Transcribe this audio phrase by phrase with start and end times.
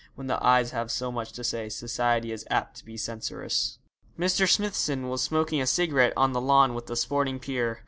[0.15, 3.77] When the eyes have so much to say society is apt to be censorious.
[4.17, 4.49] Mr.
[4.49, 7.79] Smithson was smoking a cigarette on the lawn with a sporting peer.